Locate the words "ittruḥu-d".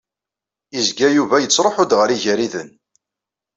1.39-1.91